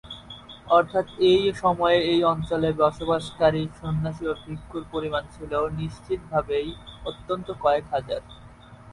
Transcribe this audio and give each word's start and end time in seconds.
অর্থাৎ 0.77 1.05
এই 1.29 1.43
সময়ে 1.61 1.99
এই 2.11 2.21
অঞ্চলে 2.23 2.69
বসবাসকারী 2.81 3.63
সন্ন্যাসী 3.79 4.23
ও 4.27 4.33
ভিক্ষুর 4.43 4.83
পরিমাণ 4.93 5.23
ছিল 5.35 5.51
নিশ্চিতভাবেই 5.79 6.69
অন্তত 7.05 7.47
কয়েক 7.63 7.85
হাজার। 7.93 8.21